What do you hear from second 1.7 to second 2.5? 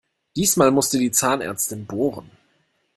bohren.